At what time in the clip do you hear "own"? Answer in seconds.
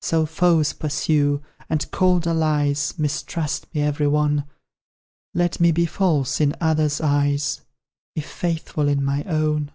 9.24-9.72